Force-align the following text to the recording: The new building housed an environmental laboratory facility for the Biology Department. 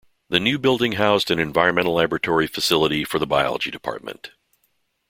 The 0.29 0.39
new 0.39 0.57
building 0.57 0.93
housed 0.93 1.29
an 1.29 1.37
environmental 1.37 1.93
laboratory 1.93 2.47
facility 2.47 3.03
for 3.05 3.19
the 3.19 3.27
Biology 3.27 3.69
Department. 3.69 4.31